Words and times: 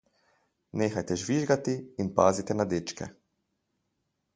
Nehajte 0.83 1.19
žvižgati 1.25 1.77
in 2.05 2.13
pazite 2.19 2.59
na 2.59 2.69
dečke. 2.77 3.15